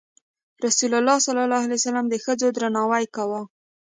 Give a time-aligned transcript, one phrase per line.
[0.63, 1.63] رسول الله
[2.11, 3.41] د ښځو درناوی کاوه.